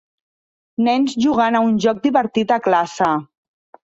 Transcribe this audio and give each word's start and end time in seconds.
Nens 0.85 1.11
jugant 1.25 1.57
a 1.59 1.61
un 1.65 1.75
joc 1.83 1.99
divertit 2.05 2.55
a 2.57 2.57
classe 2.69 3.11